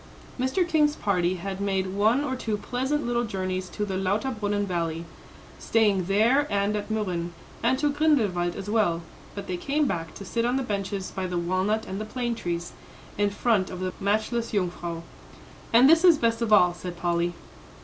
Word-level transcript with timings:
Mr. 0.39 0.67
King's 0.67 0.95
party 0.95 1.35
had 1.35 1.61
made 1.61 1.85
one 1.93 2.23
or 2.23 2.35
two 2.35 2.57
pleasant 2.57 3.05
little 3.05 3.23
journeys 3.23 3.69
to 3.69 3.85
the 3.85 3.97
Lauterbrunnen 3.99 4.65
Valley, 4.65 5.05
staying 5.59 6.05
there 6.05 6.47
and 6.51 6.75
at 6.75 6.89
Mürren, 6.89 7.29
and 7.61 7.77
to 7.77 7.91
Grindelwald 7.91 8.55
as 8.55 8.67
well; 8.67 9.03
but 9.35 9.45
they 9.45 9.57
came 9.57 9.85
back 9.85 10.15
to 10.15 10.25
sit 10.25 10.43
on 10.43 10.57
the 10.57 10.63
benches 10.63 11.11
by 11.11 11.27
the 11.27 11.37
walnut 11.37 11.85
and 11.85 12.01
the 12.01 12.05
plane 12.05 12.33
trees, 12.33 12.71
in 13.15 13.29
front 13.29 13.69
of 13.69 13.79
the 13.79 13.93
matchless 13.99 14.49
Jungfrau. 14.53 15.03
"And 15.71 15.87
this 15.87 16.03
is 16.03 16.17
best 16.17 16.41
of 16.41 16.51
all," 16.51 16.73
said 16.73 16.97
Polly. 16.97 17.33